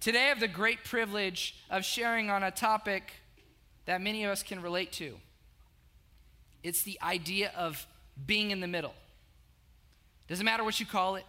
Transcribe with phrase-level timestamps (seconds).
[0.00, 3.12] Today, I have the great privilege of sharing on a topic
[3.84, 5.18] that many of us can relate to.
[6.62, 7.86] It's the idea of
[8.24, 8.94] being in the middle.
[10.26, 11.24] Doesn't matter what you call it,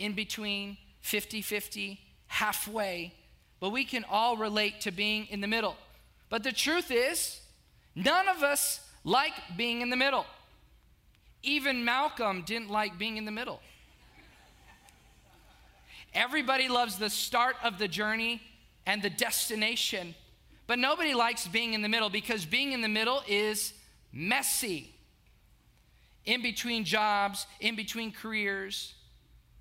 [0.00, 3.14] in between, 50 50, halfway,
[3.60, 5.76] but we can all relate to being in the middle.
[6.30, 7.40] But the truth is,
[7.94, 10.26] none of us like being in the middle.
[11.44, 13.60] Even Malcolm didn't like being in the middle.
[16.14, 18.42] Everybody loves the start of the journey
[18.84, 20.14] and the destination,
[20.66, 23.72] but nobody likes being in the middle because being in the middle is
[24.12, 24.92] messy.
[26.24, 28.94] In between jobs, in between careers,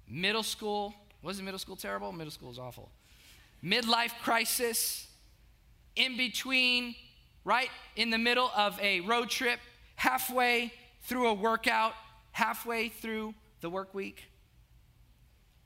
[0.08, 0.94] middle school.
[1.22, 2.12] Wasn't middle school terrible?
[2.12, 2.90] Middle school is awful.
[3.64, 5.08] Midlife crisis,
[5.96, 6.96] in between,
[7.44, 9.60] right in the middle of a road trip,
[9.96, 11.94] halfway through a workout,
[12.32, 14.30] halfway through the work week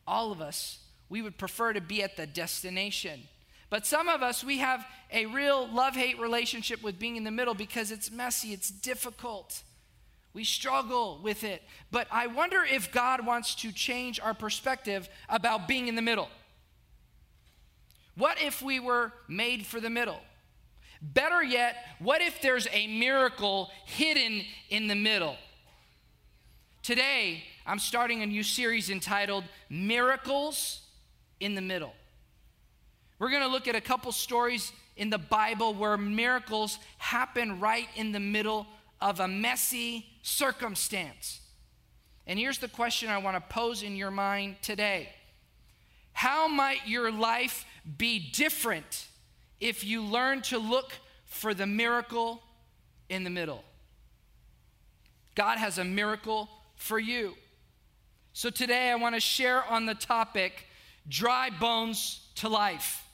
[0.07, 3.21] all of us, we would prefer to be at the destination.
[3.69, 7.31] But some of us, we have a real love hate relationship with being in the
[7.31, 9.63] middle because it's messy, it's difficult.
[10.33, 11.63] We struggle with it.
[11.91, 16.29] But I wonder if God wants to change our perspective about being in the middle.
[18.15, 20.19] What if we were made for the middle?
[21.01, 25.35] Better yet, what if there's a miracle hidden in the middle?
[26.81, 30.81] Today, I'm starting a new series entitled Miracles
[31.39, 31.93] in the Middle.
[33.19, 37.87] We're going to look at a couple stories in the Bible where miracles happen right
[37.95, 38.67] in the middle
[38.99, 41.39] of a messy circumstance.
[42.27, 45.09] And here's the question I want to pose in your mind today
[46.11, 47.65] How might your life
[47.97, 49.07] be different
[49.61, 50.91] if you learn to look
[51.25, 52.43] for the miracle
[53.07, 53.63] in the middle?
[55.35, 57.35] God has a miracle for you.
[58.35, 60.65] So today I want to share on the topic
[61.07, 63.07] dry bones to life.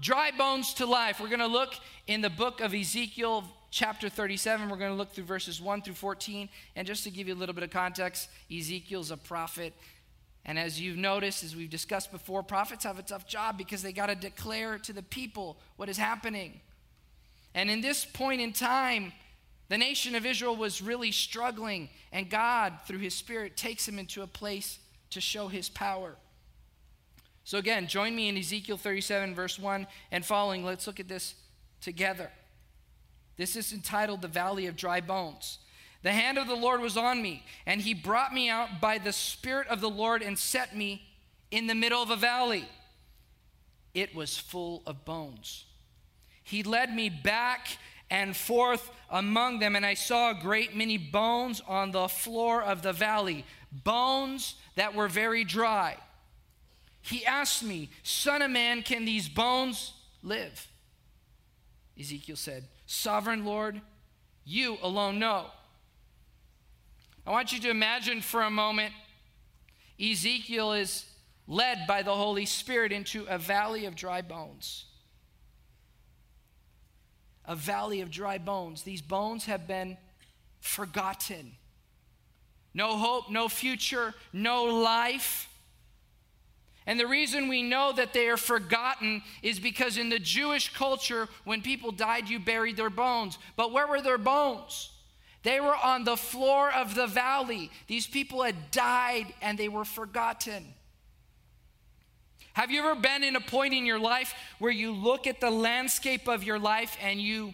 [0.00, 1.20] Dry bones to life.
[1.20, 1.72] We're going to look
[2.08, 4.68] in the book of Ezekiel, chapter 37.
[4.68, 6.48] We're going to look through verses 1 through 14.
[6.74, 9.72] And just to give you a little bit of context, Ezekiel's a prophet.
[10.44, 13.92] And as you've noticed, as we've discussed before, prophets have a tough job because they
[13.92, 16.60] got to declare to the people what is happening.
[17.54, 19.12] And in this point in time,
[19.68, 24.22] the nation of Israel was really struggling, and God, through His Spirit, takes him into
[24.22, 24.78] a place
[25.10, 26.16] to show His power.
[27.44, 30.64] So, again, join me in Ezekiel 37, verse 1 and following.
[30.64, 31.34] Let's look at this
[31.80, 32.30] together.
[33.36, 35.58] This is entitled The Valley of Dry Bones.
[36.02, 39.12] The hand of the Lord was on me, and He brought me out by the
[39.12, 41.02] Spirit of the Lord and set me
[41.50, 42.68] in the middle of a valley.
[43.94, 45.64] It was full of bones.
[46.42, 47.78] He led me back
[48.10, 52.82] and forth among them, and I saw a great many bones on the floor of
[52.82, 55.96] the valley, bones that were very dry.
[57.02, 60.68] He asked me, Son of man, can these bones live?
[61.98, 63.80] Ezekiel said, Sovereign Lord,
[64.44, 65.46] you alone know.
[67.26, 68.92] I want you to imagine for a moment
[70.00, 71.06] Ezekiel is
[71.48, 74.84] led by the Holy Spirit into a valley of dry bones
[77.46, 78.82] a valley of dry bones.
[78.82, 79.96] These bones have been
[80.60, 81.52] forgotten.
[82.74, 85.48] No hope, no future, no life.
[86.86, 91.28] And the reason we know that they are forgotten is because in the Jewish culture,
[91.44, 93.38] when people died, you buried their bones.
[93.56, 94.90] But where were their bones?
[95.42, 97.70] They were on the floor of the valley.
[97.86, 100.74] These people had died and they were forgotten.
[102.56, 105.50] Have you ever been in a point in your life where you look at the
[105.50, 107.52] landscape of your life and you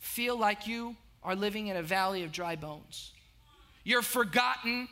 [0.00, 3.12] feel like you are living in a valley of dry bones?
[3.84, 4.86] You're forgotten,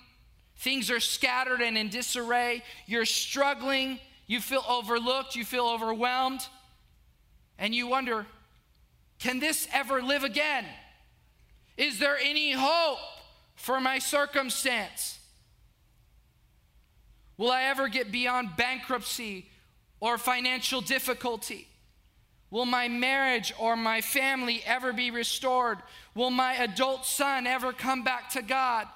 [0.57, 6.41] things are scattered and in disarray, you're struggling, you feel overlooked, you feel overwhelmed,
[7.59, 8.25] and you wonder,
[9.19, 10.65] can this ever live again?
[11.77, 12.97] Is there any hope
[13.55, 15.20] for my circumstance?
[17.41, 19.47] Will I ever get beyond bankruptcy
[19.99, 21.67] or financial difficulty?
[22.51, 25.79] Will my marriage or my family ever be restored?
[26.15, 28.89] Will my adult son ever come back to God?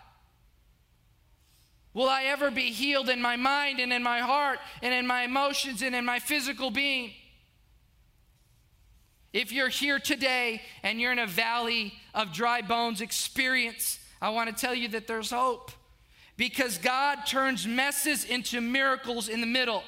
[1.94, 5.22] Will I ever be healed in my mind and in my heart and in my
[5.22, 7.12] emotions and in my physical being?
[9.32, 14.54] If you're here today and you're in a valley of dry bones experience, I want
[14.54, 15.70] to tell you that there's hope
[16.36, 19.82] because God turns messes into miracles in the middle.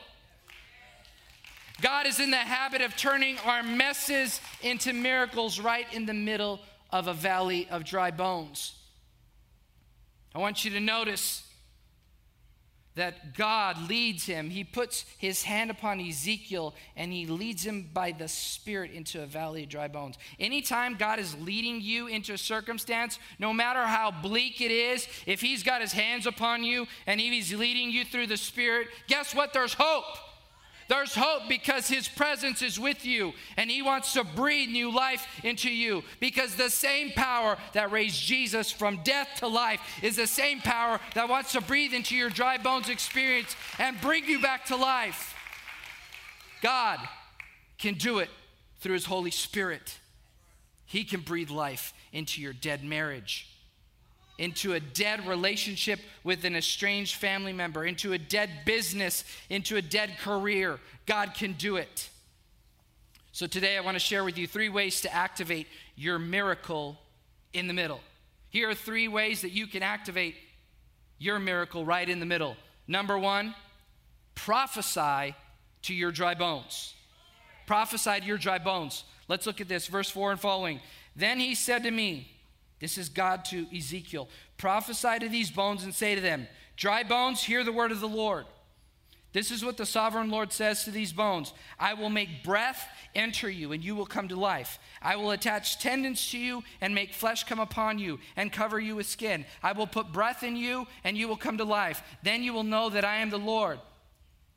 [1.81, 6.61] God is in the habit of turning our messes into miracles right in the middle
[6.91, 8.75] of a valley of dry bones.
[10.35, 11.46] I want you to notice
[12.97, 14.51] that God leads him.
[14.51, 19.27] He puts his hand upon Ezekiel and he leads him by the Spirit into a
[19.27, 20.17] valley of dry bones.
[20.41, 25.41] Anytime God is leading you into a circumstance, no matter how bleak it is, if
[25.41, 29.53] he's got his hands upon you and he's leading you through the Spirit, guess what?
[29.53, 30.05] There's hope.
[30.89, 35.27] There's hope because His presence is with you and He wants to breathe new life
[35.43, 36.05] into you.
[36.21, 41.01] Because the same power that raised Jesus from death to life is the same power
[41.15, 45.35] that wants to breathe into your dry bones experience and bring you back to life.
[46.63, 47.01] God
[47.79, 48.31] can do it
[48.81, 49.99] through His Holy Spirit.
[50.85, 53.49] He can breathe life into your dead marriage
[54.39, 59.83] into a dead relationship with an estranged family member, into a dead business, into a
[59.83, 60.79] dead career.
[61.07, 62.11] God can do it.
[63.33, 66.99] So today I want to share with you three ways to activate your miracle
[67.53, 68.01] in the middle.
[68.51, 70.35] Here are three ways that you can activate
[71.19, 72.57] your miracle right in the middle.
[72.87, 73.55] Number one,
[74.35, 75.35] prophesy
[75.83, 76.95] to your dry bones.
[77.67, 79.05] Prophesy to your dry bones.
[79.29, 80.81] Let's look at this, verse 4 and following.
[81.17, 82.31] Then he said to me,
[82.87, 84.29] this is God to Ezekiel.
[84.59, 86.47] Prophesy to these bones and say to them,
[86.77, 88.47] Dry bones, hear the word of the Lord.
[89.33, 93.51] This is what the sovereign Lord says to these bones I will make breath enter
[93.51, 94.79] you, and you will come to life.
[95.03, 98.95] I will attach tendons to you and make flesh come upon you and cover you
[98.95, 99.47] with skin.
[99.65, 102.05] I will put breath in you, and you will come to life.
[102.23, 103.81] Then you will know that I am the Lord.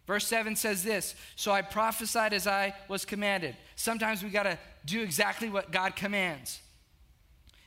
[0.05, 3.57] Verse 7 says this So I prophesied as I was commanded.
[3.75, 6.59] Sometimes we got to do exactly what God commands.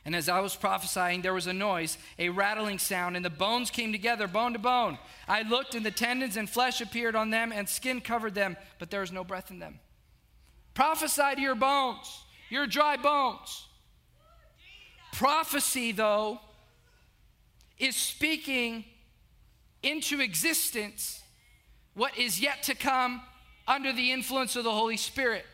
[0.05, 3.71] And as I was prophesying, there was a noise, a rattling sound, and the bones
[3.71, 4.97] came together, bone to bone.
[5.27, 8.89] I looked, and the tendons and flesh appeared on them, and skin covered them, but
[8.89, 9.79] there was no breath in them.
[10.73, 13.67] Prophesy to your bones, your dry bones.
[15.13, 16.41] Prophecy, though,
[17.77, 18.83] is speaking
[19.83, 21.21] into existence
[21.93, 23.21] what is yet to come
[23.67, 25.45] under the influence of the Holy Spirit.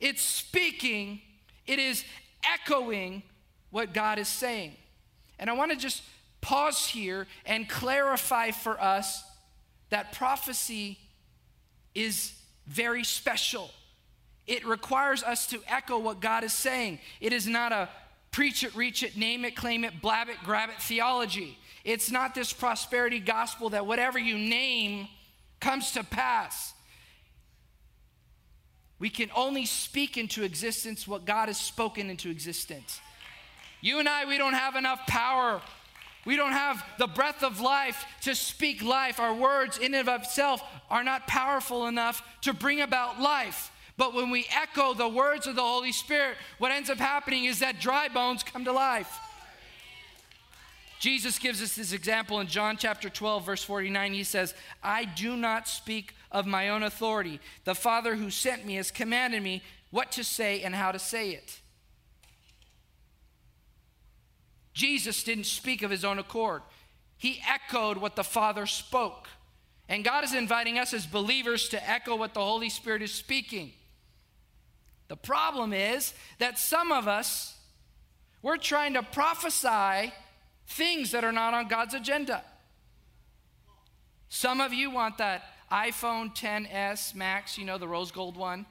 [0.00, 1.20] It's speaking,
[1.66, 2.04] it is
[2.54, 3.22] echoing
[3.70, 4.72] what God is saying.
[5.38, 6.02] And I want to just
[6.40, 9.24] pause here and clarify for us
[9.90, 10.98] that prophecy
[11.94, 12.32] is
[12.66, 13.70] very special.
[14.46, 17.00] It requires us to echo what God is saying.
[17.20, 17.88] It is not a
[18.30, 21.58] preach it, reach it, name it, claim it, blab it, grab it theology.
[21.84, 25.08] It's not this prosperity gospel that whatever you name
[25.58, 26.74] comes to pass.
[28.98, 33.00] We can only speak into existence what God has spoken into existence.
[33.80, 35.60] You and I, we don't have enough power.
[36.24, 39.20] We don't have the breath of life to speak life.
[39.20, 43.70] Our words, in and of itself, are not powerful enough to bring about life.
[43.98, 47.60] But when we echo the words of the Holy Spirit, what ends up happening is
[47.60, 49.20] that dry bones come to life.
[50.98, 54.14] Jesus gives us this example in John chapter 12, verse 49.
[54.14, 57.40] He says, I do not speak of my own authority.
[57.64, 61.30] The Father who sent me has commanded me what to say and how to say
[61.30, 61.60] it.
[64.72, 66.62] Jesus didn't speak of his own accord,
[67.16, 69.28] he echoed what the Father spoke.
[69.88, 73.72] And God is inviting us as believers to echo what the Holy Spirit is speaking.
[75.08, 77.56] The problem is that some of us,
[78.42, 80.12] we're trying to prophesy
[80.66, 82.42] things that are not on God's agenda.
[84.28, 88.66] Some of you want that iPhone 10s Max, you know, the rose gold one.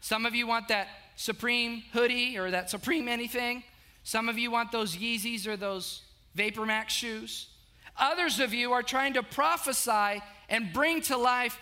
[0.00, 3.64] Some of you want that Supreme hoodie or that Supreme anything.
[4.04, 6.02] Some of you want those Yeezys or those
[6.34, 7.48] Vapor Max shoes.
[7.96, 11.58] Others of you are trying to prophesy and bring to life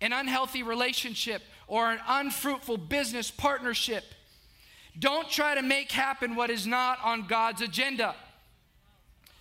[0.00, 4.04] an unhealthy relationship or an unfruitful business partnership.
[4.98, 8.14] Don't try to make happen what is not on God's agenda.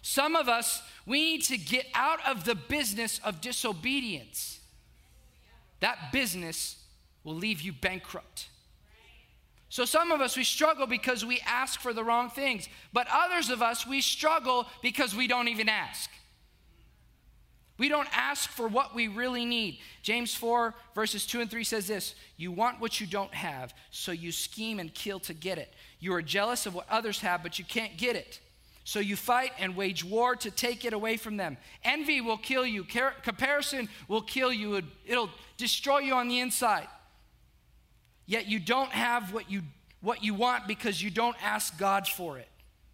[0.02, 4.60] Some of us, we need to get out of the business of disobedience.
[5.82, 6.78] That business
[7.24, 8.48] will leave you bankrupt.
[9.72, 12.68] So, some of us, we struggle because we ask for the wrong things.
[12.92, 16.10] But others of us, we struggle because we don't even ask.
[17.78, 19.80] We don't ask for what we really need.
[20.02, 24.12] James 4, verses 2 and 3 says this You want what you don't have, so
[24.12, 25.74] you scheme and kill to get it.
[26.00, 28.40] You are jealous of what others have, but you can't get it.
[28.84, 31.58] So you fight and wage war to take it away from them.
[31.84, 36.88] Envy will kill you, Car- comparison will kill you, it'll destroy you on the inside.
[38.26, 39.64] Yet you don't have what you,
[40.02, 42.48] what you want because you don't ask God for it.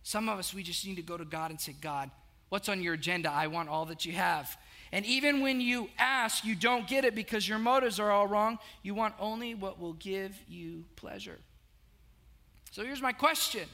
[0.04, 2.12] Some of us, we just need to go to God and say, God,
[2.50, 3.32] what's on your agenda?
[3.32, 4.56] I want all that you have.
[4.92, 8.60] And even when you ask, you don't get it because your motives are all wrong.
[8.82, 11.40] You want only what will give you pleasure.
[12.72, 13.68] So here's my question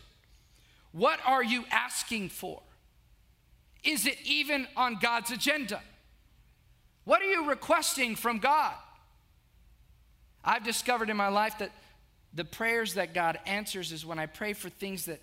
[0.91, 2.61] what are you asking for?
[3.83, 5.81] Is it even on God's agenda?
[7.03, 8.73] What are you requesting from God?
[10.43, 11.71] I've discovered in my life that
[12.33, 15.19] the prayers that God answers is when I pray for things that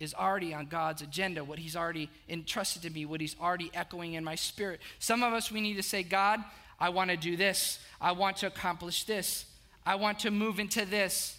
[0.00, 4.14] is already on God's agenda, what He's already entrusted to me, what He's already echoing
[4.14, 4.80] in my spirit.
[4.98, 6.42] Some of us, we need to say, God,
[6.78, 7.78] I want to do this.
[8.00, 9.44] I want to accomplish this.
[9.84, 11.36] I want to move into this.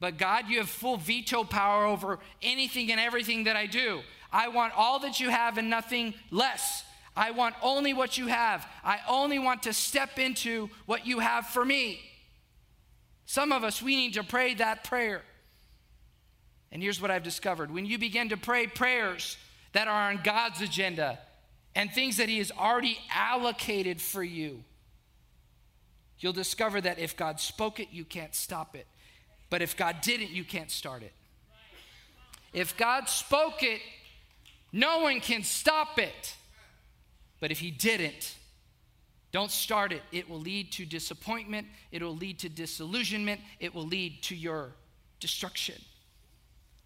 [0.00, 4.00] But God, you have full veto power over anything and everything that I do.
[4.32, 6.84] I want all that you have and nothing less.
[7.16, 8.66] I want only what you have.
[8.84, 12.00] I only want to step into what you have for me.
[13.26, 15.22] Some of us, we need to pray that prayer.
[16.70, 19.36] And here's what I've discovered when you begin to pray prayers
[19.72, 21.18] that are on God's agenda
[21.74, 24.62] and things that He has already allocated for you,
[26.18, 28.86] you'll discover that if God spoke it, you can't stop it.
[29.50, 31.12] But if God didn't, you can't start it.
[32.52, 33.80] If God spoke it,
[34.72, 36.34] no one can stop it.
[37.40, 38.34] But if He didn't,
[39.32, 40.02] don't start it.
[40.10, 44.72] It will lead to disappointment, it will lead to disillusionment, it will lead to your
[45.20, 45.76] destruction.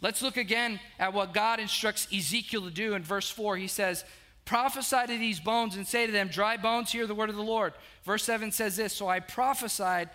[0.01, 3.57] Let's look again at what God instructs Ezekiel to do in verse 4.
[3.57, 4.05] He says,
[4.45, 7.43] Prophesy to these bones and say to them, Dry bones, hear the word of the
[7.43, 7.73] Lord.
[8.05, 10.11] Verse 7 says this So I prophesied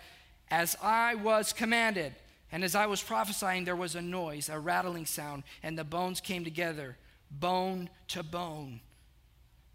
[0.50, 2.14] as I was commanded.
[2.50, 6.20] And as I was prophesying, there was a noise, a rattling sound, and the bones
[6.20, 6.96] came together,
[7.30, 8.80] bone to bone.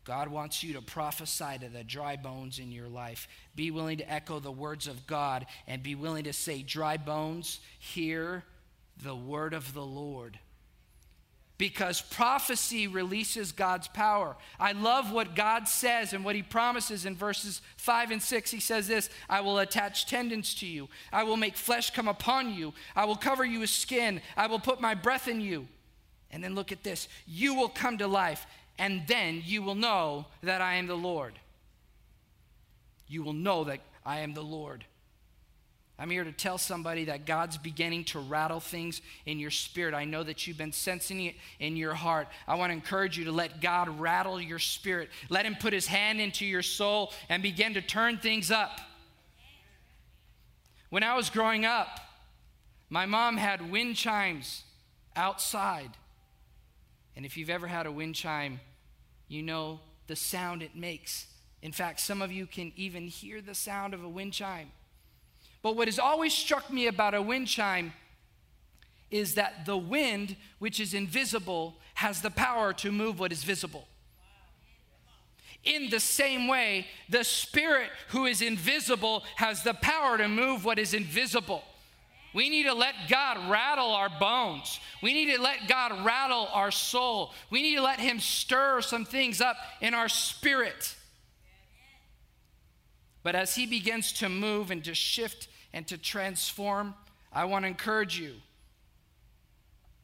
[0.03, 3.27] God wants you to prophesy to the dry bones in your life.
[3.55, 7.59] Be willing to echo the words of God and be willing to say, Dry bones,
[7.79, 8.43] hear
[9.01, 10.39] the word of the Lord
[11.57, 14.35] because prophecy releases God's power.
[14.59, 18.51] I love what God says and what He promises in verses 5 and 6.
[18.51, 22.53] He says this I will attach tendons to you, I will make flesh come upon
[22.53, 25.67] you, I will cover you with skin, I will put my breath in you.
[26.31, 28.47] And then look at this you will come to life,
[28.79, 31.37] and then you will know that I am the Lord.
[33.07, 34.85] You will know that I am the Lord.
[35.99, 39.93] I'm here to tell somebody that God's beginning to rattle things in your spirit.
[39.93, 42.27] I know that you've been sensing it in your heart.
[42.47, 45.09] I want to encourage you to let God rattle your spirit.
[45.29, 48.81] Let Him put His hand into your soul and begin to turn things up.
[50.89, 51.99] When I was growing up,
[52.89, 54.63] my mom had wind chimes
[55.15, 55.91] outside.
[57.15, 58.59] And if you've ever had a wind chime,
[59.27, 61.27] you know the sound it makes.
[61.61, 64.71] In fact, some of you can even hear the sound of a wind chime.
[65.63, 67.93] But what has always struck me about a wind chime
[69.09, 73.87] is that the wind, which is invisible, has the power to move what is visible.
[75.63, 80.77] In the same way, the Spirit who is invisible has the power to move what
[80.77, 81.63] is invisible.
[82.33, 84.79] We need to let God rattle our bones.
[85.01, 87.31] We need to let God rattle our soul.
[87.49, 90.95] We need to let Him stir some things up in our spirit.
[93.21, 96.93] But as He begins to move and to shift and to transform,
[97.31, 98.33] I want to encourage you.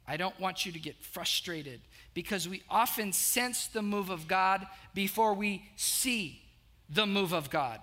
[0.07, 1.81] I don't want you to get frustrated
[2.15, 6.41] because we often sense the move of God before we see
[6.89, 7.79] the move of God.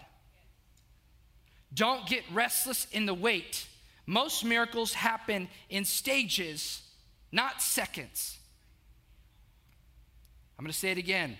[1.72, 3.66] Don't get restless in the wait.
[4.06, 6.82] Most miracles happen in stages,
[7.30, 8.38] not seconds.
[10.58, 11.36] I'm going to say it again.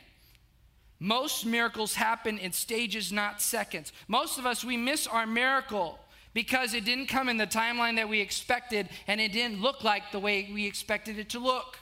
[0.99, 3.93] Most miracles happen in stages, not seconds.
[4.09, 5.99] Most of us, we miss our miracle
[6.37, 10.12] because it didn't come in the timeline that we expected and it didn't look like
[10.12, 11.78] the way we expected it to look.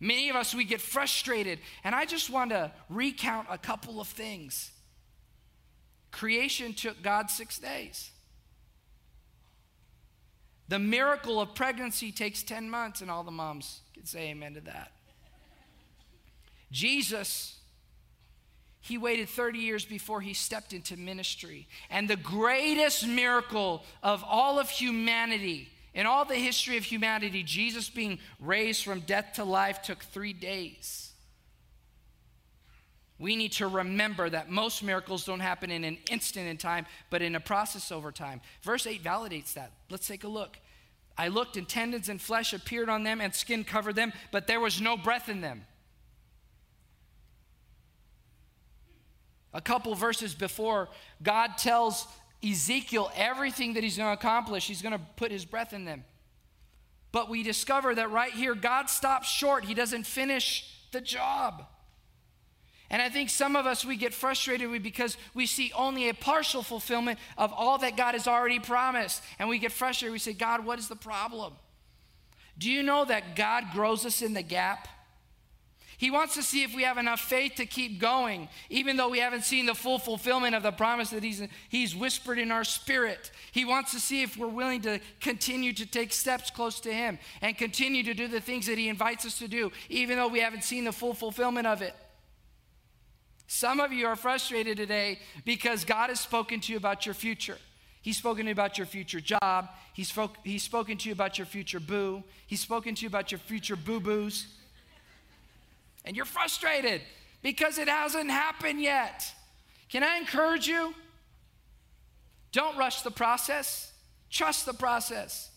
[0.00, 1.58] Many of us, we get frustrated.
[1.84, 4.70] And I just want to recount a couple of things.
[6.10, 8.12] Creation took God six days.
[10.68, 14.62] The miracle of pregnancy takes 10 months, and all the moms can say amen to
[14.62, 14.92] that.
[16.70, 17.58] Jesus
[18.82, 21.68] he waited 30 years before he stepped into ministry.
[21.88, 27.88] And the greatest miracle of all of humanity, in all the history of humanity, Jesus
[27.88, 31.12] being raised from death to life took three days.
[33.20, 37.22] We need to remember that most miracles don't happen in an instant in time, but
[37.22, 38.40] in a process over time.
[38.62, 39.70] Verse 8 validates that.
[39.90, 40.58] Let's take a look.
[41.16, 44.58] I looked, and tendons and flesh appeared on them, and skin covered them, but there
[44.58, 45.66] was no breath in them.
[49.54, 50.88] A couple verses before,
[51.22, 52.06] God tells
[52.42, 54.66] Ezekiel everything that he's going to accomplish.
[54.66, 56.04] He's going to put his breath in them.
[57.12, 59.64] But we discover that right here, God stops short.
[59.64, 61.66] He doesn't finish the job.
[62.90, 66.62] And I think some of us, we get frustrated because we see only a partial
[66.62, 69.22] fulfillment of all that God has already promised.
[69.38, 70.12] And we get frustrated.
[70.12, 71.54] We say, God, what is the problem?
[72.58, 74.88] Do you know that God grows us in the gap?
[76.02, 79.20] He wants to see if we have enough faith to keep going, even though we
[79.20, 83.30] haven't seen the full fulfillment of the promise that he's, he's whispered in our spirit.
[83.52, 87.20] He wants to see if we're willing to continue to take steps close to Him
[87.40, 90.40] and continue to do the things that He invites us to do, even though we
[90.40, 91.94] haven't seen the full fulfillment of it.
[93.46, 97.58] Some of you are frustrated today because God has spoken to you about your future.
[98.00, 99.68] He's spoken to you about your future job.
[99.94, 102.24] He's, spoke, he's spoken to you about your future boo.
[102.48, 104.48] He's spoken to you about your future boo boos
[106.04, 107.00] and you're frustrated
[107.42, 109.32] because it hasn't happened yet.
[109.88, 110.94] Can I encourage you?
[112.52, 113.92] Don't rush the process,
[114.30, 115.50] trust the process.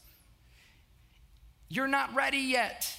[1.67, 2.95] You're not ready yet.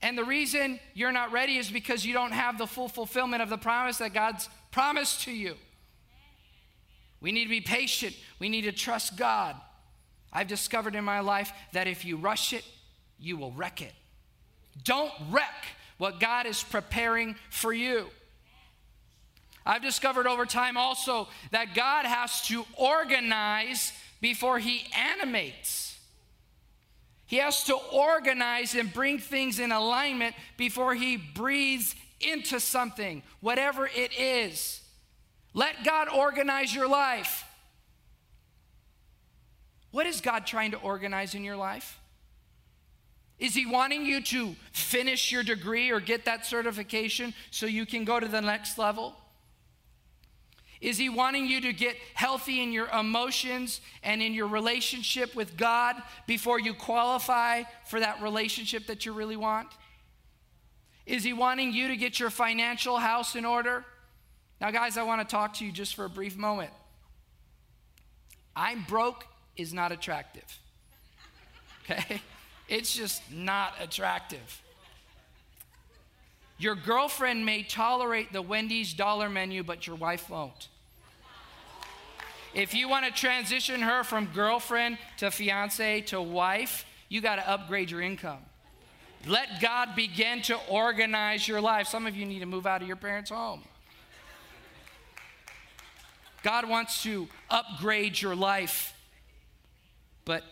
[0.00, 3.48] And the reason you're not ready is because you don't have the full fulfillment of
[3.48, 5.54] the promise that God's promised to you.
[7.20, 8.14] We need to be patient.
[8.38, 9.56] We need to trust God.
[10.30, 12.64] I've discovered in my life that if you rush it,
[13.18, 13.92] you will wreck it.
[14.82, 15.64] Don't wreck
[15.98, 18.06] what God is preparing for you.
[19.66, 25.98] I've discovered over time also that God has to organize before He animates.
[27.26, 33.86] He has to organize and bring things in alignment before He breathes into something, whatever
[33.86, 34.82] it is.
[35.54, 37.44] Let God organize your life.
[39.92, 41.98] What is God trying to organize in your life?
[43.38, 48.04] Is he wanting you to finish your degree or get that certification so you can
[48.04, 49.16] go to the next level?
[50.80, 55.56] Is he wanting you to get healthy in your emotions and in your relationship with
[55.56, 59.68] God before you qualify for that relationship that you really want?
[61.06, 63.84] Is he wanting you to get your financial house in order?
[64.60, 66.70] Now, guys, I want to talk to you just for a brief moment.
[68.54, 69.26] I'm broke
[69.56, 70.44] is not attractive.
[71.90, 72.22] Okay?
[72.68, 74.62] It's just not attractive.
[76.58, 80.68] Your girlfriend may tolerate the Wendy's dollar menu, but your wife won't.
[82.54, 87.48] If you want to transition her from girlfriend to fiance to wife, you got to
[87.48, 88.38] upgrade your income.
[89.26, 91.88] Let God begin to organize your life.
[91.88, 93.62] Some of you need to move out of your parents' home.
[96.42, 98.94] God wants to upgrade your life,
[100.24, 100.44] but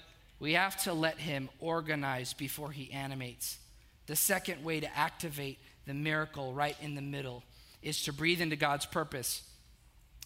[0.43, 3.59] we have to let Him organize before He animates.
[4.07, 7.45] The second way to activate the miracle right in the middle
[7.81, 9.43] is to breathe into God's purpose.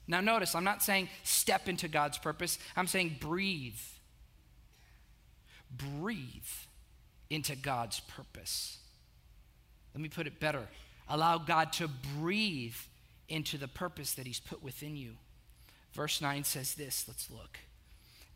[0.09, 3.79] Now, notice, I'm not saying step into God's purpose, I'm saying breathe.
[5.71, 6.23] Breathe
[7.29, 8.79] into God's purpose.
[9.95, 10.67] Let me put it better.
[11.11, 12.77] Allow God to breathe
[13.29, 15.17] into the purpose that He's put within you.
[15.93, 17.59] Verse 9 says this let's look.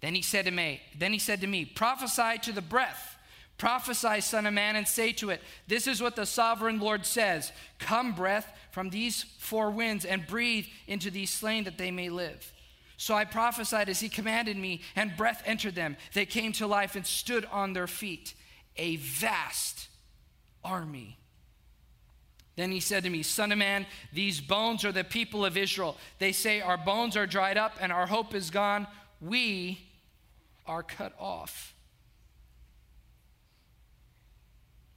[0.01, 3.17] Then he said to me, then he said to me, prophesy to the breath.
[3.61, 7.53] Prophesy, son of man, and say to it, This is what the sovereign Lord says
[7.79, 12.55] Come, breath, from these four winds, and breathe into these slain that they may live.
[12.97, 15.99] So I prophesied as he commanded me, and breath entered them.
[16.15, 18.33] They came to life and stood on their feet,
[18.79, 19.89] a vast
[20.65, 21.19] army.
[22.57, 25.99] Then he said to me, Son of man, these bones are the people of Israel.
[26.19, 28.87] They say, Our bones are dried up and our hope is gone.
[29.21, 29.90] We
[30.67, 31.75] are cut off.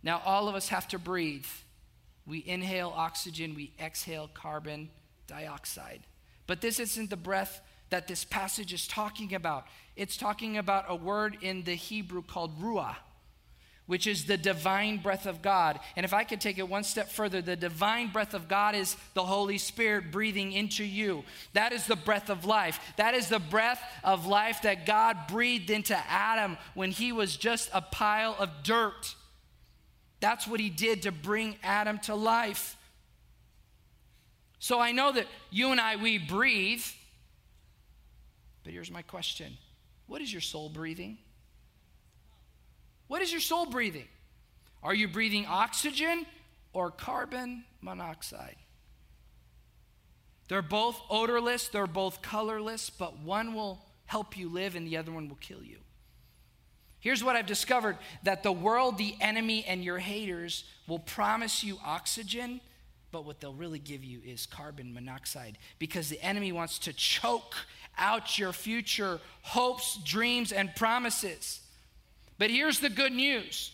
[0.02, 1.46] Now, all of us have to breathe.
[2.26, 4.90] We inhale oxygen, we exhale carbon
[5.28, 6.02] dioxide.
[6.46, 9.68] But this isn't the breath that this passage is talking about.
[9.96, 12.96] It's talking about a word in the Hebrew called ruah
[13.86, 15.80] which is the divine breath of God.
[15.96, 18.96] And if I could take it one step further, the divine breath of God is
[19.14, 21.24] the Holy Spirit breathing into you.
[21.52, 22.80] That is the breath of life.
[22.96, 27.70] That is the breath of life that God breathed into Adam when he was just
[27.74, 29.16] a pile of dirt.
[30.22, 32.78] That's what he did to bring Adam to life.
[34.60, 36.86] So I know that you and I, we breathe.
[38.64, 39.58] But here's my question
[40.08, 41.18] What is your soul breathing?
[43.14, 44.08] What is your soul breathing?
[44.82, 46.26] Are you breathing oxygen
[46.74, 48.56] or carbon monoxide?
[50.48, 55.12] They're both odorless, they're both colorless, but one will help you live and the other
[55.12, 55.78] one will kill you.
[57.02, 61.78] Here's what I've discovered that the world, the enemy, and your haters will promise you
[61.86, 62.62] oxygen,
[63.12, 67.54] but what they'll really give you is carbon monoxide because the enemy wants to choke
[67.96, 71.60] out your future hopes, dreams, and promises.
[72.38, 73.72] But here's the good news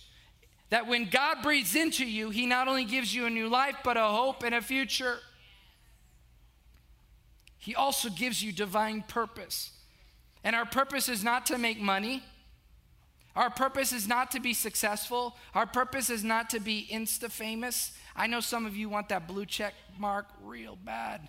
[0.70, 3.98] that when God breathes into you, He not only gives you a new life, but
[3.98, 5.18] a hope and a future.
[7.58, 9.72] He also gives you divine purpose.
[10.44, 12.24] And our purpose is not to make money.
[13.36, 15.36] Our purpose is not to be successful.
[15.54, 17.92] Our purpose is not to be insta famous.
[18.16, 21.28] I know some of you want that blue check mark real bad.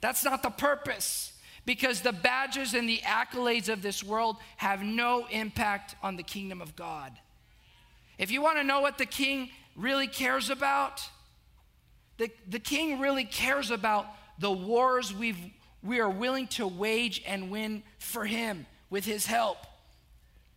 [0.00, 1.32] That's not the purpose
[1.66, 6.62] because the badges and the accolades of this world have no impact on the kingdom
[6.62, 7.12] of God.
[8.18, 11.02] If you want to know what the king really cares about,
[12.16, 14.06] the, the king really cares about
[14.38, 15.38] the wars we've,
[15.82, 19.58] we are willing to wage and win for him with his help.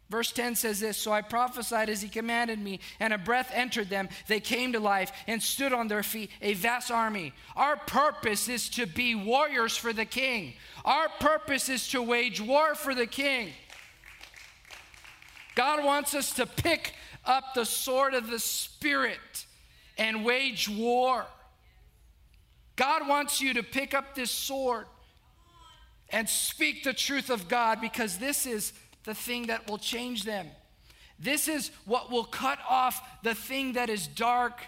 [0.10, 3.90] Verse 10 says this So I prophesied as he commanded me, and a breath entered
[3.90, 4.10] them.
[4.28, 7.34] They came to life and stood on their feet, a vast army.
[7.56, 10.54] Our purpose is to be warriors for the king.
[10.84, 13.50] Our purpose is to wage war for the king.
[15.56, 16.94] God wants us to pick
[17.26, 19.46] up the sword of the Spirit
[19.98, 21.26] and wage war.
[22.76, 24.86] God wants you to pick up this sword
[26.12, 30.48] and speak the truth of God because this is the thing that will change them.
[31.20, 34.62] This is what will cut off the thing that is dark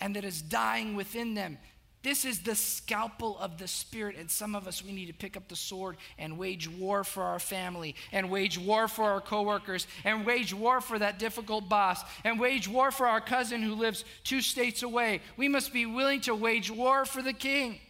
[0.00, 1.58] and that is dying within them.
[2.04, 4.16] This is the scalpel of the Spirit.
[4.18, 7.22] And some of us, we need to pick up the sword and wage war for
[7.22, 12.02] our family, and wage war for our coworkers, and wage war for that difficult boss,
[12.22, 15.22] and wage war for our cousin who lives two states away.
[15.38, 17.80] We must be willing to wage war for the king.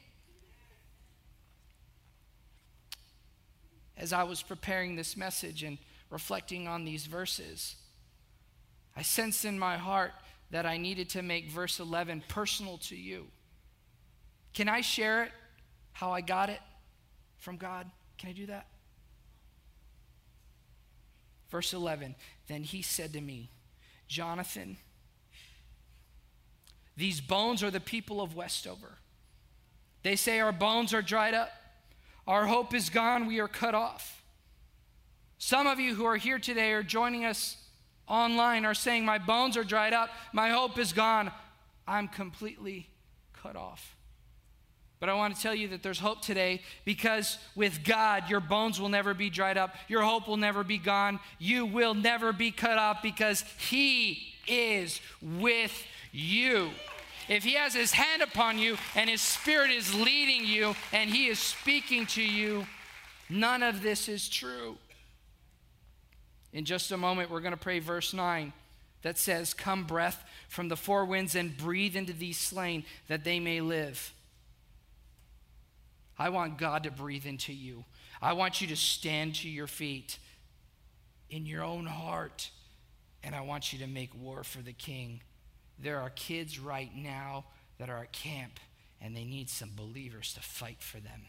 [3.96, 5.78] As I was preparing this message and
[6.10, 7.76] reflecting on these verses,
[8.96, 10.12] I sensed in my heart
[10.50, 13.26] that I needed to make verse 11 personal to you.
[14.52, 15.32] Can I share it,
[15.92, 16.60] how I got it
[17.38, 17.90] from God?
[18.18, 18.66] Can I do that?
[21.50, 22.14] Verse 11
[22.48, 23.50] Then he said to me,
[24.06, 24.76] Jonathan,
[26.96, 28.98] these bones are the people of Westover.
[30.02, 31.50] They say our bones are dried up.
[32.26, 33.26] Our hope is gone.
[33.26, 34.22] We are cut off.
[35.38, 37.56] Some of you who are here today or joining us
[38.08, 40.10] online are saying, My bones are dried up.
[40.32, 41.30] My hope is gone.
[41.86, 42.88] I'm completely
[43.42, 43.96] cut off.
[45.00, 48.80] But I want to tell you that there's hope today because with God, your bones
[48.80, 49.74] will never be dried up.
[49.86, 51.20] Your hope will never be gone.
[51.38, 56.70] You will never be cut off because He is with you.
[57.28, 61.26] If He has His hand upon you and His Spirit is leading you and He
[61.26, 62.66] is speaking to you,
[63.28, 64.76] none of this is true.
[66.52, 68.52] In just a moment, we're going to pray verse 9
[69.02, 73.40] that says, Come, breath from the four winds, and breathe into these slain that they
[73.40, 74.12] may live.
[76.18, 77.84] I want God to breathe into you.
[78.22, 80.18] I want you to stand to your feet
[81.28, 82.50] in your own heart,
[83.22, 85.20] and I want you to make war for the King.
[85.78, 87.44] There are kids right now
[87.78, 88.60] that are at camp
[89.00, 91.20] and they need some believers to fight for them.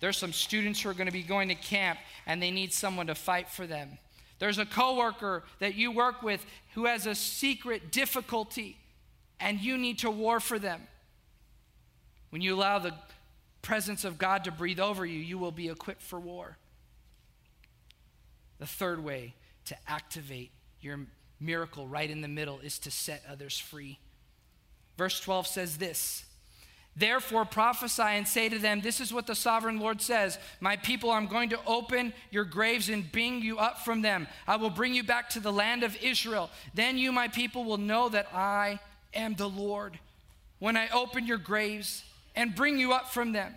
[0.00, 3.06] There's some students who are going to be going to camp and they need someone
[3.06, 3.98] to fight for them.
[4.38, 8.76] There's a coworker that you work with who has a secret difficulty
[9.40, 10.82] and you need to war for them.
[12.30, 12.94] When you allow the
[13.62, 16.56] presence of God to breathe over you, you will be equipped for war.
[18.58, 19.34] The third way
[19.66, 21.00] to activate your
[21.40, 23.98] miracle right in the middle is to set others free.
[24.96, 26.24] Verse 12 says this
[26.96, 31.10] Therefore prophesy and say to them, This is what the sovereign Lord says My people,
[31.10, 34.26] I'm going to open your graves and bring you up from them.
[34.46, 36.50] I will bring you back to the land of Israel.
[36.72, 38.80] Then you, my people, will know that I
[39.12, 39.98] am the Lord.
[40.58, 42.02] When I open your graves
[42.34, 43.54] and bring you up from them,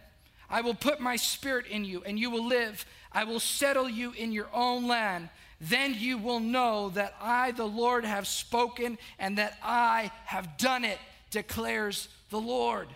[0.50, 2.86] I will put my spirit in you, and you will live.
[3.12, 5.30] I will settle you in your own land
[5.62, 10.86] then you will know that I, the Lord, have spoken and that I have done
[10.86, 10.98] it,
[11.32, 12.88] declares the Lord.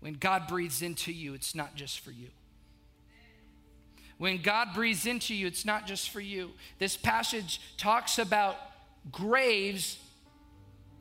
[0.00, 2.28] When God breathes into you, it's not just for you.
[4.18, 6.50] When God breathes into you, it's not just for you.
[6.78, 8.56] This passage talks about
[9.10, 9.98] graves,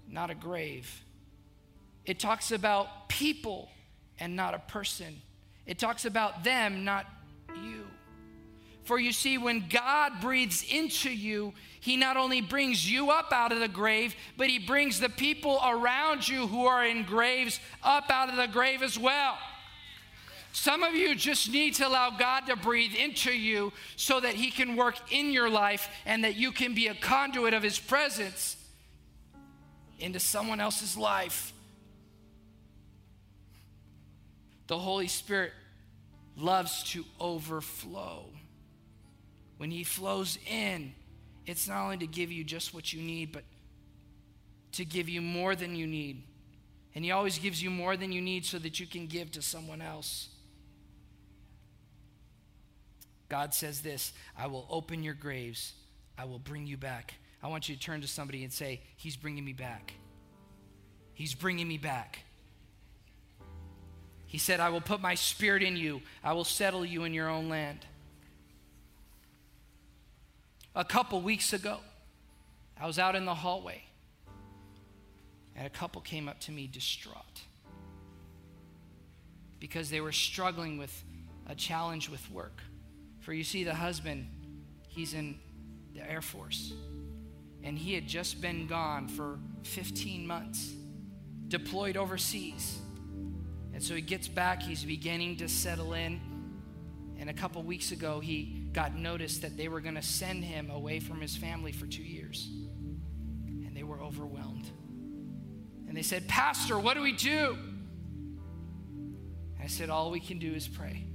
[0.08, 1.04] not a grave.
[2.06, 3.70] It talks about people
[4.20, 5.22] and not a person.
[5.68, 7.06] It talks about them, not
[7.62, 7.86] you.
[8.86, 13.52] For you see, when God breathes into you, He not only brings you up out
[13.52, 18.10] of the grave, but He brings the people around you who are in graves up
[18.10, 19.38] out of the grave as well.
[20.54, 24.52] Some of you just need to allow God to breathe into you so that He
[24.52, 28.56] can work in your life and that you can be a conduit of His presence
[30.00, 31.52] into someone else's life.
[34.68, 35.54] The Holy Spirit
[36.36, 38.26] loves to overflow.
[39.58, 40.94] When He flows in,
[41.46, 43.44] it's not only to give you just what you need, but
[44.74, 46.24] to give you more than you need.
[46.94, 49.42] And He always gives you more than you need so that you can give to
[49.42, 50.30] someone else.
[53.30, 55.74] God says this I will open your graves,
[56.18, 57.16] I will bring you back.
[57.42, 59.94] I want you to turn to somebody and say, He's bringing me back.
[61.14, 62.20] He's bringing me back.
[64.28, 67.30] He said, I will put my spirit in you, I will settle you in your
[67.30, 67.86] own land.
[70.76, 71.80] A couple weeks ago,
[72.80, 73.84] I was out in the hallway,
[75.56, 77.42] and a couple came up to me distraught
[79.60, 81.04] because they were struggling with
[81.48, 82.62] a challenge with work.
[83.22, 84.28] For you see, the husband,
[84.88, 85.40] he's in
[85.96, 86.74] the Air Force,
[87.64, 90.74] and he had just been gone for 15 months,
[91.48, 92.80] deployed overseas.
[93.78, 96.20] And so he gets back, he's beginning to settle in.
[97.20, 100.72] And a couple weeks ago, he got notice that they were going to send him
[100.72, 102.50] away from his family for two years.
[103.46, 104.68] And they were overwhelmed.
[105.88, 107.56] And they said, Pastor, what do we do?
[109.62, 111.06] I said, All we can do is pray.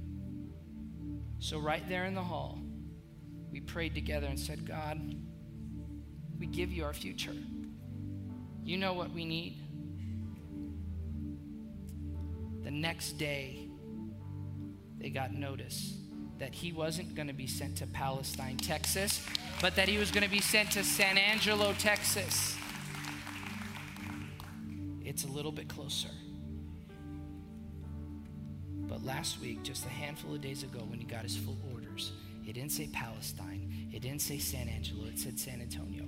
[1.39, 2.61] So, right there in the hall,
[3.51, 5.15] we prayed together and said, God,
[6.39, 7.35] we give you our future.
[8.63, 9.62] You know what we need.
[12.73, 13.69] Next day,
[14.97, 15.97] they got notice
[16.39, 19.25] that he wasn't going to be sent to Palestine, Texas,
[19.61, 22.57] but that he was going to be sent to San Angelo, Texas.
[25.05, 26.09] It's a little bit closer.
[28.87, 32.11] But last week, just a handful of days ago, when he got his full orders,
[32.47, 36.05] it didn't say Palestine, it didn't say San Angelo, it said San Antonio.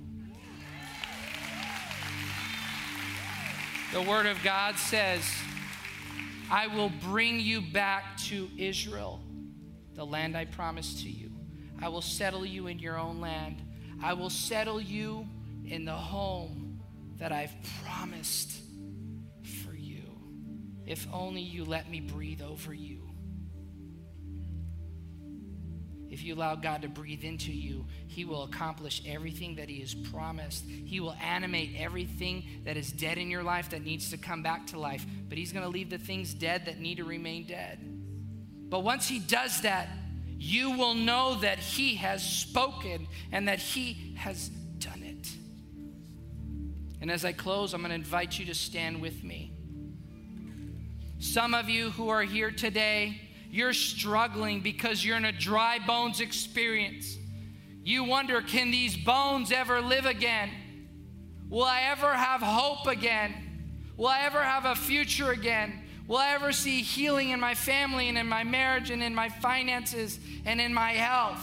[3.92, 5.22] The Word of God says,
[6.50, 9.20] I will bring you back to Israel,
[9.94, 11.30] the land I promised to you.
[11.82, 13.62] I will settle you in your own land.
[14.02, 15.26] I will settle you
[15.64, 16.80] in the home
[17.18, 18.52] that I've promised
[19.64, 20.02] for you.
[20.86, 23.05] if only you let me breathe over you.
[26.10, 29.94] If you allow God to breathe into you, He will accomplish everything that He has
[29.94, 30.64] promised.
[30.64, 34.68] He will animate everything that is dead in your life that needs to come back
[34.68, 35.04] to life.
[35.28, 37.78] But He's going to leave the things dead that need to remain dead.
[38.68, 39.88] But once He does that,
[40.38, 45.28] you will know that He has spoken and that He has done it.
[47.00, 49.52] And as I close, I'm going to invite you to stand with me.
[51.18, 56.20] Some of you who are here today, you're struggling because you're in a dry bones
[56.20, 57.16] experience.
[57.82, 60.50] You wonder, can these bones ever live again?
[61.48, 63.32] Will I ever have hope again?
[63.96, 65.84] Will I ever have a future again?
[66.08, 69.28] Will I ever see healing in my family and in my marriage and in my
[69.28, 71.42] finances and in my health?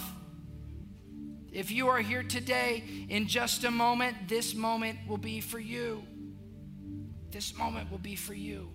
[1.52, 6.04] If you are here today, in just a moment, this moment will be for you.
[7.32, 8.70] This moment will be for you.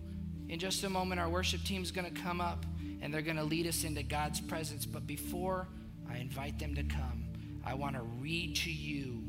[0.48, 2.64] In just a moment, our worship team is going to come up
[3.00, 4.86] and they're going to lead us into God's presence.
[4.86, 5.68] But before
[6.10, 7.24] I invite them to come,
[7.64, 9.22] I want to read to you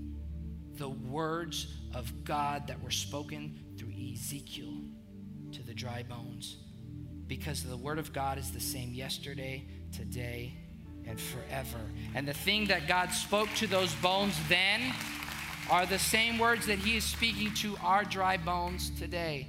[0.75, 4.73] the words of God that were spoken through Ezekiel
[5.51, 6.57] to the dry bones.
[7.27, 10.53] Because the word of God is the same yesterday, today,
[11.05, 11.79] and forever.
[12.15, 14.81] And the thing that God spoke to those bones then
[15.69, 19.47] are the same words that He is speaking to our dry bones today.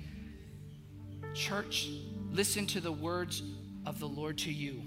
[1.33, 1.89] Church,
[2.33, 3.43] listen to the words
[3.87, 4.83] of the Lord to you.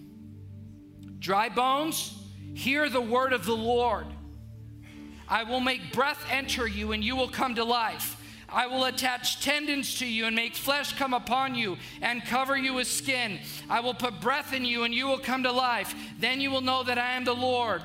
[1.20, 2.18] Dry bones,
[2.54, 4.06] hear the word of the Lord.
[5.28, 8.20] I will make breath enter you, and you will come to life.
[8.50, 12.76] I will attach tendons to you and make flesh come upon you and cover you
[12.76, 13.40] with skin.
[13.70, 15.96] I will put breath in you, and you will come to life.
[16.20, 17.82] Then you will know that I am the Lord.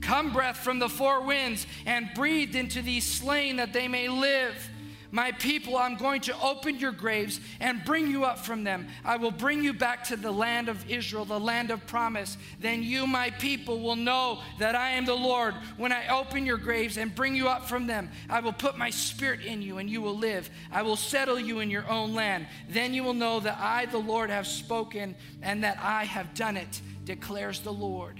[0.00, 4.70] Come, breath from the four winds, and breathe into these slain that they may live.
[5.14, 8.88] My people, I'm going to open your graves and bring you up from them.
[9.04, 12.38] I will bring you back to the land of Israel, the land of promise.
[12.60, 16.56] Then you, my people, will know that I am the Lord when I open your
[16.56, 18.10] graves and bring you up from them.
[18.30, 20.48] I will put my spirit in you and you will live.
[20.72, 22.46] I will settle you in your own land.
[22.70, 26.56] Then you will know that I, the Lord, have spoken and that I have done
[26.56, 28.18] it, declares the Lord.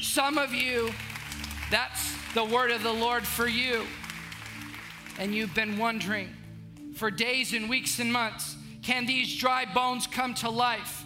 [0.00, 0.92] Some of you,
[1.72, 3.84] that's the word of the Lord for you
[5.18, 6.28] and you've been wondering
[6.96, 11.04] for days and weeks and months can these dry bones come to life?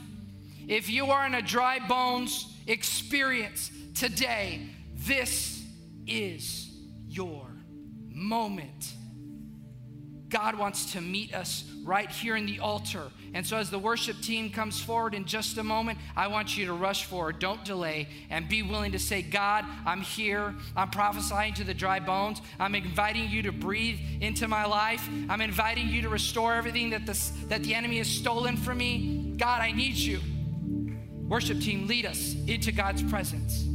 [0.68, 5.62] If you are in a dry bones experience today, this
[6.06, 6.70] is
[7.08, 7.46] your
[8.10, 8.94] moment.
[10.34, 13.04] God wants to meet us right here in the altar.
[13.34, 16.66] And so, as the worship team comes forward in just a moment, I want you
[16.66, 17.38] to rush forward.
[17.38, 20.52] Don't delay and be willing to say, God, I'm here.
[20.76, 22.42] I'm prophesying to the dry bones.
[22.58, 25.08] I'm inviting you to breathe into my life.
[25.28, 29.34] I'm inviting you to restore everything that, this, that the enemy has stolen from me.
[29.36, 30.18] God, I need you.
[31.28, 33.68] Worship team, lead us into God's presence.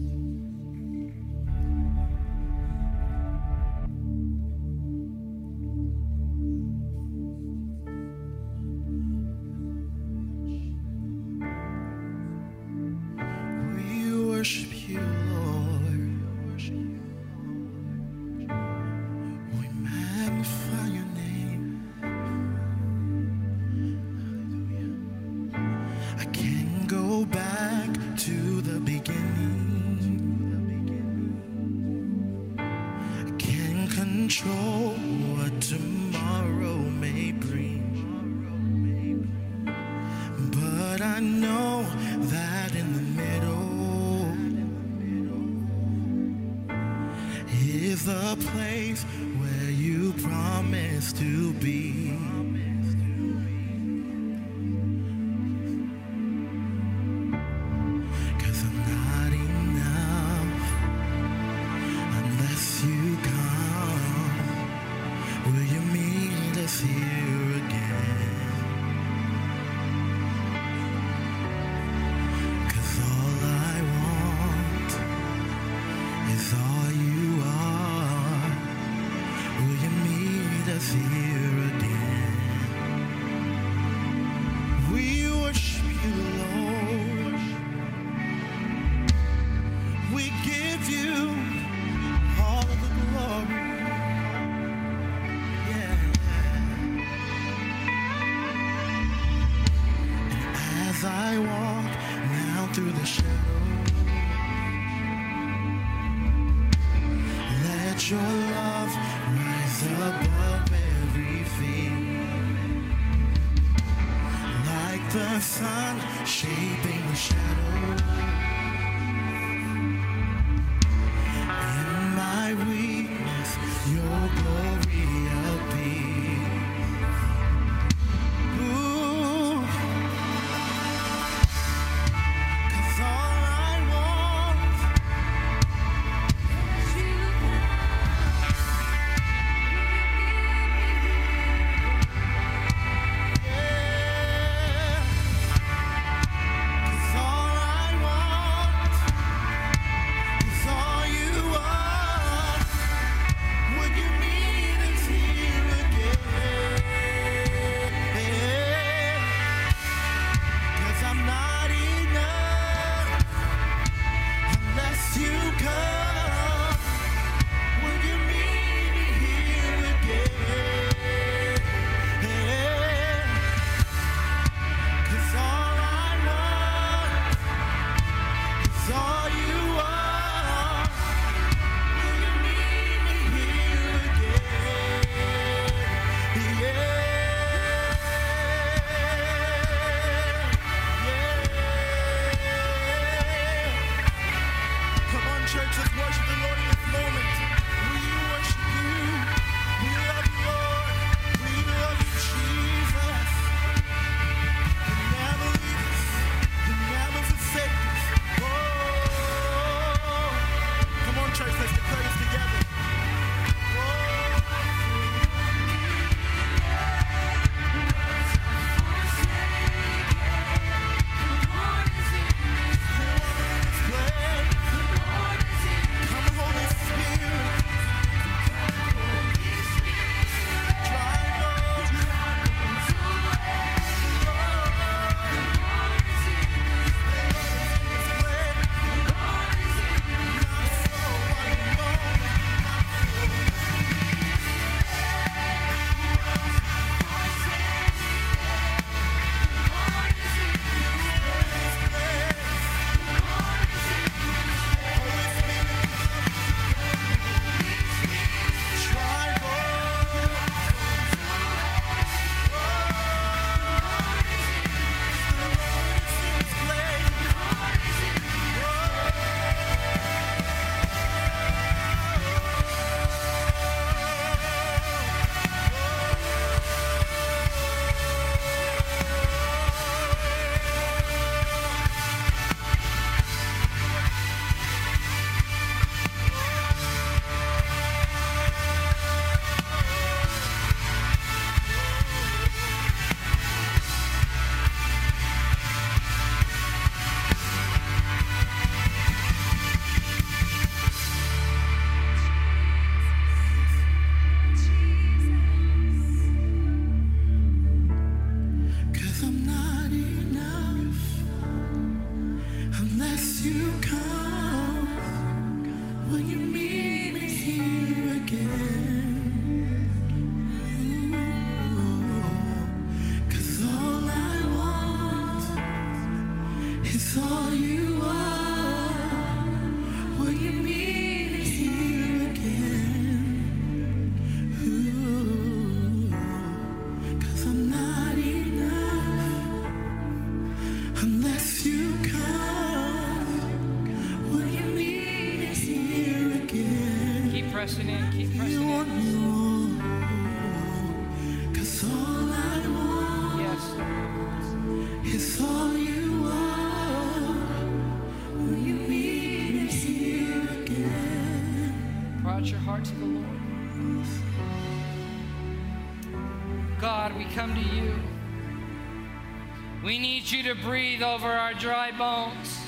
[370.70, 372.60] Breathe over our dry bones.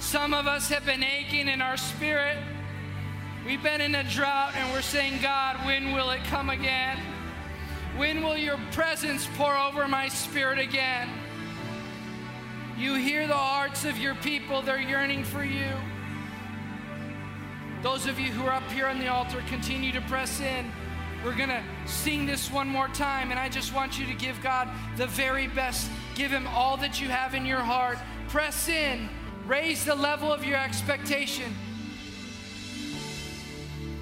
[0.00, 2.36] Some of us have been aching in our spirit.
[3.46, 6.98] We've been in a drought and we're saying, God, when will it come again?
[7.96, 11.08] When will your presence pour over my spirit again?
[12.76, 15.70] You hear the hearts of your people, they're yearning for you.
[17.82, 20.72] Those of you who are up here on the altar, continue to press in.
[21.24, 24.42] We're going to sing this one more time, and I just want you to give
[24.42, 25.88] God the very best.
[26.14, 27.98] Give Him all that you have in your heart.
[28.28, 29.08] Press in,
[29.46, 31.52] raise the level of your expectation.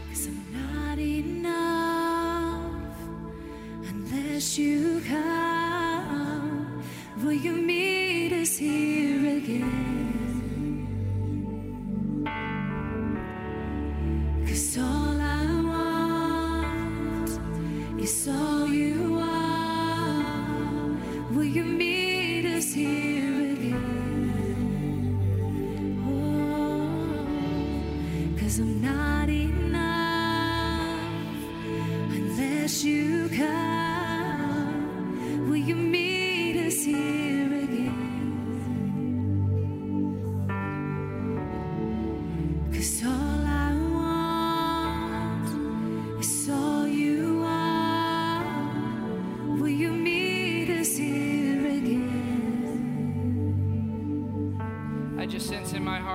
[0.08, 2.72] Cause I'm not enough
[3.88, 6.82] unless you come.
[7.22, 10.11] Will you meet us here again?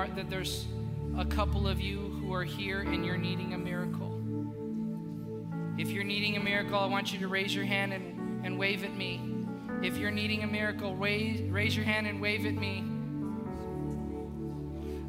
[0.08, 0.66] Heart that there's
[1.18, 4.14] a couple of you who are here and you're needing a miracle.
[5.78, 8.84] If you're needing a miracle, I want you to raise your hand and, and wave
[8.84, 9.22] at me.
[9.84, 12.84] If you're needing a miracle, raise, raise your hand and wave at me.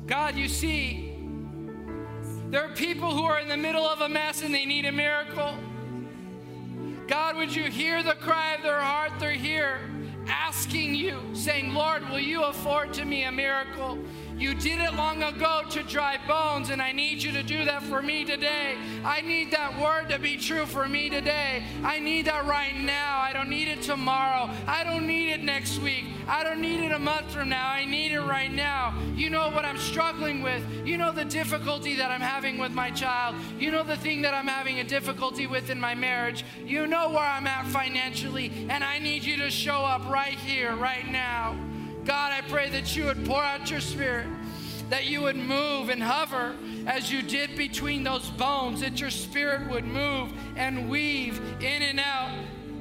[0.07, 1.15] God, you see,
[2.51, 4.93] there are people who are in the middle of a mess and they need a
[4.93, 5.55] miracle.
[7.07, 9.13] God, would you hear the cry of their heart?
[9.19, 9.81] They're here
[10.29, 13.99] asking you, saying, Lord, will you afford to me a miracle?
[14.39, 17.83] You did it long ago to dry bones, and I need you to do that
[17.83, 18.77] for me today.
[19.05, 21.65] I need that word to be true for me today.
[21.83, 23.19] I need that right now.
[23.19, 24.49] I don't need it tomorrow.
[24.69, 26.05] I don't need it next week.
[26.29, 27.69] I don't need it a month from now.
[27.69, 28.95] I need it right now.
[29.17, 30.63] You know what I'm struggling with.
[30.87, 33.35] You know the difficulty that I'm having with my child.
[33.59, 36.45] You know the thing that I'm having a difficulty with in my marriage.
[36.65, 40.77] You know where I'm at financially, and I need you to show up right here,
[40.77, 41.57] right now.
[42.09, 44.27] God, I pray that you would pour out your spirit,
[44.89, 46.57] that you would move and hover
[46.87, 52.01] as you did between those bones, that your spirit would move and weave in and
[52.01, 52.35] out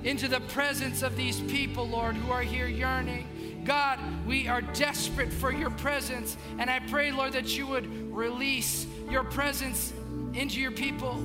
[0.05, 3.63] into the presence of these people, Lord, who are here yearning.
[3.65, 8.88] God, we are desperate for your presence, and I pray, Lord, that you would release
[9.09, 9.91] your presence
[10.36, 11.21] into your people.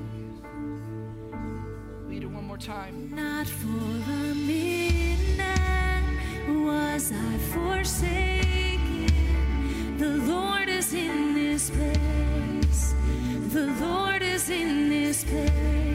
[2.09, 3.15] Lead it one more time.
[3.15, 4.35] Not for a
[6.73, 9.13] was I forsaken.
[9.99, 12.95] The Lord is in this place.
[13.57, 15.92] The Lord is in this place.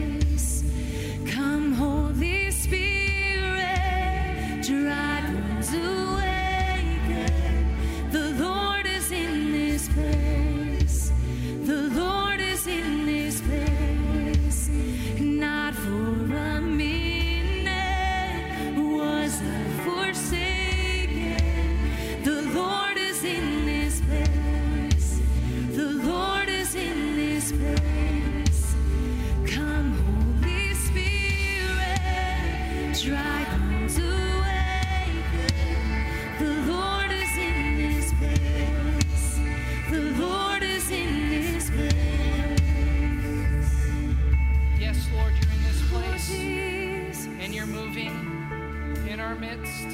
[49.40, 49.88] Midst.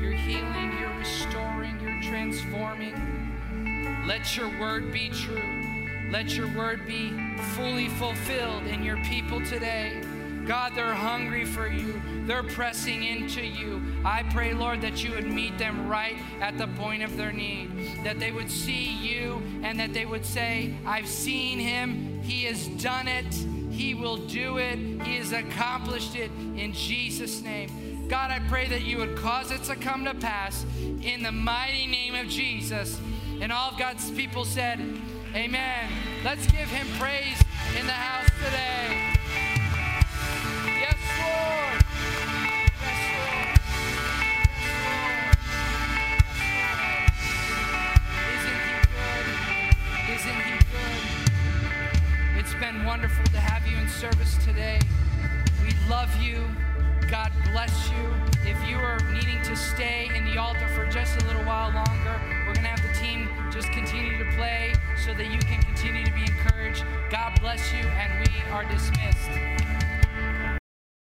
[0.00, 2.94] You're healing, you're restoring, you're transforming.
[4.06, 6.10] Let your word be true.
[6.10, 7.12] Let your word be
[7.54, 10.02] fully fulfilled in your people today.
[10.46, 12.00] God, they're hungry for you.
[12.26, 13.80] They're pressing into you.
[14.04, 18.00] I pray, Lord, that you would meet them right at the point of their need.
[18.02, 22.20] That they would see you and that they would say, I've seen him.
[22.22, 23.32] He has done it.
[23.70, 24.76] He will do it.
[24.76, 27.68] He has accomplished it in Jesus' name.
[28.10, 30.66] God, I pray that you would cause it to come to pass
[31.00, 33.00] in the mighty name of Jesus.
[33.40, 34.80] And all of God's people said,
[35.32, 35.88] Amen.
[36.24, 37.40] Let's give him praise
[37.78, 39.14] in the house today.
[40.80, 41.84] Yes, Lord.
[50.10, 52.40] Isn't he good?
[52.40, 54.80] It's been wonderful to have you in service today.
[55.62, 56.44] We love you.
[57.10, 58.14] God bless you.
[58.48, 62.20] If you are needing to stay in the altar for just a little while longer,
[62.46, 66.04] we're going to have the team just continue to play so that you can continue
[66.04, 66.84] to be encouraged.
[67.10, 69.59] God bless you, and we are dismissed.